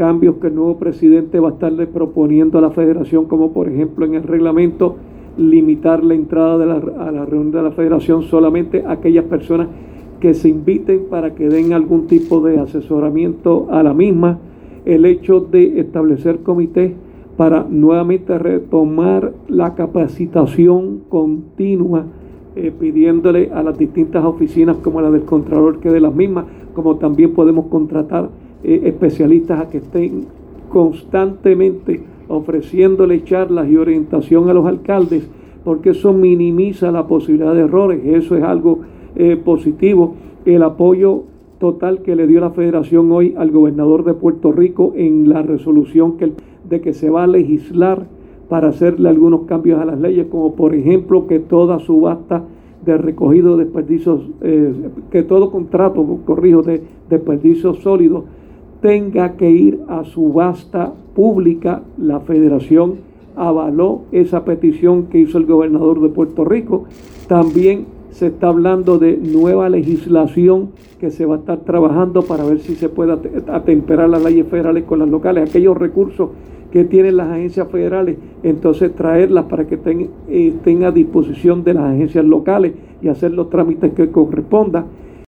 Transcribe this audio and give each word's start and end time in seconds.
cambios 0.00 0.36
que 0.36 0.46
el 0.46 0.54
nuevo 0.54 0.78
presidente 0.78 1.40
va 1.40 1.50
a 1.50 1.52
estarle 1.52 1.86
proponiendo 1.86 2.56
a 2.56 2.62
la 2.62 2.70
federación, 2.70 3.26
como 3.26 3.52
por 3.52 3.68
ejemplo 3.68 4.06
en 4.06 4.14
el 4.14 4.22
reglamento, 4.22 4.96
limitar 5.36 6.02
la 6.02 6.14
entrada 6.14 6.54
a 6.64 7.10
la 7.12 7.26
reunión 7.26 7.50
de 7.52 7.62
la 7.62 7.72
federación 7.72 8.22
solamente 8.22 8.82
a 8.86 8.92
aquellas 8.92 9.26
personas 9.26 9.68
que 10.18 10.32
se 10.32 10.48
inviten 10.48 11.02
para 11.10 11.34
que 11.34 11.50
den 11.50 11.74
algún 11.74 12.06
tipo 12.06 12.40
de 12.40 12.58
asesoramiento 12.58 13.66
a 13.70 13.82
la 13.82 13.92
misma, 13.92 14.38
el 14.86 15.04
hecho 15.04 15.40
de 15.40 15.80
establecer 15.80 16.38
comités 16.38 16.92
para 17.36 17.66
nuevamente 17.68 18.38
retomar 18.38 19.34
la 19.48 19.74
capacitación 19.74 21.00
continua, 21.10 22.06
eh, 22.56 22.72
pidiéndole 22.72 23.50
a 23.52 23.62
las 23.62 23.76
distintas 23.76 24.24
oficinas 24.24 24.78
como 24.78 25.02
la 25.02 25.10
del 25.10 25.26
Contralor 25.26 25.78
que 25.78 25.90
de 25.90 26.00
las 26.00 26.14
mismas, 26.14 26.46
como 26.72 26.96
también 26.96 27.34
podemos 27.34 27.66
contratar 27.66 28.30
eh, 28.62 28.82
especialistas 28.84 29.60
a 29.60 29.68
que 29.68 29.78
estén 29.78 30.26
constantemente 30.68 32.00
ofreciéndole 32.28 33.24
charlas 33.24 33.68
y 33.68 33.76
orientación 33.76 34.48
a 34.48 34.54
los 34.54 34.66
alcaldes, 34.66 35.28
porque 35.64 35.90
eso 35.90 36.12
minimiza 36.12 36.92
la 36.92 37.06
posibilidad 37.06 37.54
de 37.54 37.62
errores, 37.62 38.00
eso 38.04 38.36
es 38.36 38.42
algo 38.42 38.80
eh, 39.16 39.36
positivo. 39.36 40.14
El 40.44 40.62
apoyo 40.62 41.24
total 41.58 42.02
que 42.02 42.16
le 42.16 42.26
dio 42.26 42.40
la 42.40 42.50
federación 42.50 43.10
hoy 43.12 43.34
al 43.36 43.50
gobernador 43.50 44.04
de 44.04 44.14
Puerto 44.14 44.52
Rico 44.52 44.92
en 44.96 45.28
la 45.28 45.42
resolución 45.42 46.16
que, 46.16 46.32
de 46.68 46.80
que 46.80 46.94
se 46.94 47.10
va 47.10 47.24
a 47.24 47.26
legislar 47.26 48.06
para 48.48 48.68
hacerle 48.68 49.08
algunos 49.08 49.42
cambios 49.42 49.80
a 49.80 49.84
las 49.84 50.00
leyes, 50.00 50.26
como 50.30 50.54
por 50.54 50.74
ejemplo 50.74 51.26
que 51.26 51.38
toda 51.38 51.78
subasta 51.80 52.44
de 52.84 52.96
recogido 52.96 53.56
de 53.56 53.64
desperdicios, 53.64 54.22
eh, 54.40 54.72
que 55.10 55.22
todo 55.22 55.50
contrato, 55.50 56.04
corrijo, 56.24 56.62
de 56.62 56.82
desperdicios 57.10 57.78
sólidos 57.78 58.24
tenga 58.80 59.32
que 59.32 59.50
ir 59.50 59.80
a 59.88 60.04
subasta 60.04 60.92
pública. 61.14 61.82
La 61.98 62.20
federación 62.20 62.96
avaló 63.36 64.02
esa 64.12 64.44
petición 64.44 65.06
que 65.06 65.18
hizo 65.18 65.38
el 65.38 65.46
gobernador 65.46 66.00
de 66.00 66.08
Puerto 66.08 66.44
Rico. 66.44 66.84
También 67.26 67.86
se 68.10 68.26
está 68.26 68.48
hablando 68.48 68.98
de 68.98 69.16
nueva 69.16 69.68
legislación 69.68 70.70
que 70.98 71.10
se 71.10 71.24
va 71.24 71.36
a 71.36 71.38
estar 71.38 71.60
trabajando 71.60 72.22
para 72.22 72.44
ver 72.44 72.58
si 72.58 72.74
se 72.74 72.88
puede 72.88 73.16
atemperar 73.48 74.10
las 74.10 74.22
leyes 74.22 74.46
federales 74.48 74.84
con 74.84 74.98
las 74.98 75.08
locales, 75.08 75.48
aquellos 75.48 75.76
recursos 75.76 76.30
que 76.72 76.84
tienen 76.84 77.16
las 77.16 77.28
agencias 77.28 77.68
federales, 77.68 78.16
entonces 78.42 78.94
traerlas 78.94 79.46
para 79.46 79.66
que 79.66 79.74
estén, 79.76 80.10
estén 80.28 80.84
a 80.84 80.92
disposición 80.92 81.64
de 81.64 81.74
las 81.74 81.84
agencias 81.84 82.24
locales 82.24 82.74
y 83.02 83.08
hacer 83.08 83.32
los 83.32 83.50
trámites 83.50 83.92
que 83.92 84.10
correspondan 84.10 84.86